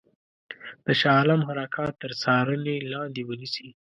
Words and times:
د 0.85 0.87
شاه 0.99 1.15
عالم 1.19 1.41
حرکات 1.47 1.93
تر 2.03 2.11
څارني 2.21 2.75
لاندي 2.91 3.23
ونیسي. 3.25 3.67